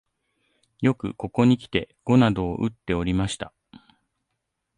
[0.79, 3.53] よくここにきて碁などをうっておりました